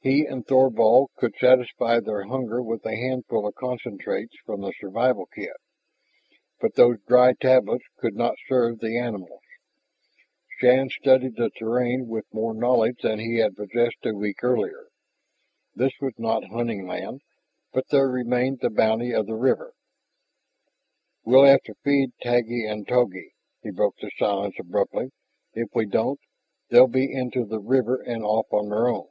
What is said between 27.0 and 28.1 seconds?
into the river